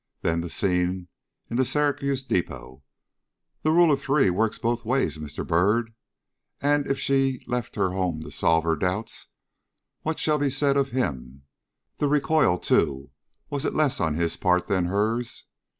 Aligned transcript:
Then 0.23 0.41
the 0.41 0.49
scene 0.49 1.09
in 1.47 1.57
the 1.57 1.63
Syracuse 1.63 2.23
depot! 2.23 2.81
The 3.61 3.69
rule 3.71 3.91
of 3.91 4.01
three 4.01 4.31
works 4.31 4.57
both 4.57 4.83
ways, 4.83 5.19
Mr. 5.19 5.45
Byrd, 5.45 5.93
and 6.59 6.87
if 6.87 6.97
she 6.97 7.43
left 7.45 7.75
her 7.75 7.91
home 7.91 8.21
to 8.23 8.31
solve 8.31 8.63
her 8.63 8.75
doubts, 8.75 9.27
what 10.01 10.17
shall 10.17 10.39
be 10.39 10.49
said 10.49 10.75
of 10.75 10.89
him? 10.89 11.43
The 11.97 12.07
recoil, 12.07 12.57
too 12.57 13.11
was 13.51 13.63
it 13.63 13.75
less 13.75 13.99
on 13.99 14.15
his 14.15 14.37
part 14.37 14.65
than 14.65 14.85
hers? 14.85 15.45